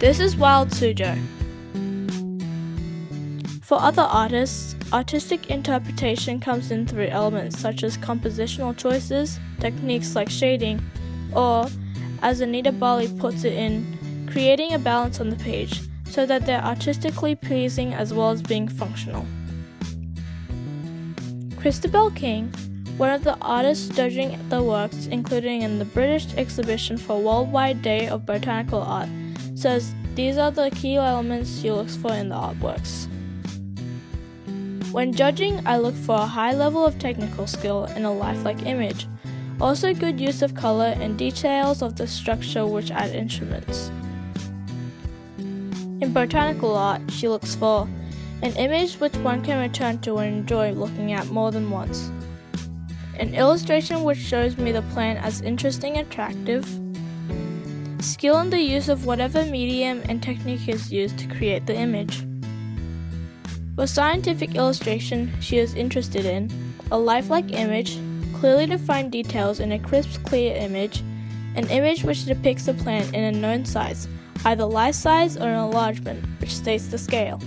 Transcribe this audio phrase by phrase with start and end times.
[0.00, 1.18] Wild Suzhou.
[3.62, 10.30] For other artists, artistic interpretation comes in through elements such as compositional choices, techniques like
[10.30, 10.80] shading,
[11.34, 11.66] or,
[12.22, 16.64] as Anita Barley puts it in, creating a balance on the page so that they're
[16.64, 19.26] artistically pleasing as well as being functional.
[21.56, 22.52] Christabel King,
[22.98, 28.06] one of the artists judging the works included in the British exhibition for Worldwide Day
[28.06, 29.08] of Botanical Art,
[29.58, 33.08] says these are the key elements she looks for in the artworks.
[34.92, 39.06] When judging, I look for a high level of technical skill and a lifelike image,
[39.60, 43.90] also good use of color and details of the structure which add instruments.
[45.38, 47.88] In botanical art, she looks for
[48.42, 52.10] an image which one can return to and enjoy looking at more than once,
[53.18, 56.64] an illustration which shows me the plant as interesting and attractive,
[58.00, 62.24] skill in the use of whatever medium and technique is used to create the image.
[63.74, 66.50] For scientific illustration she is interested in,
[66.90, 67.98] a lifelike image,
[68.34, 71.02] clearly defined details in a crisp, clear image,
[71.54, 74.08] an image which depicts the plant in a known size,
[74.44, 77.40] either life size or an enlargement, which states the scale.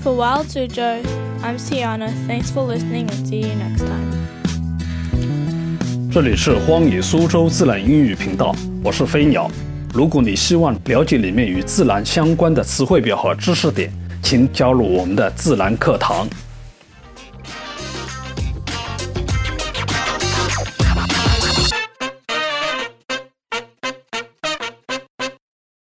[0.00, 1.04] For Wild Suzhou,
[1.42, 2.12] I'm Sienna.
[2.26, 3.75] Thanks for listening and see you next time.
[6.16, 9.50] 这里是荒野苏州自然英语频道，我是飞鸟。
[9.92, 16.26] 如果你希望了解里面与自然相关的词汇表和知识点，请加入我们的自然课堂。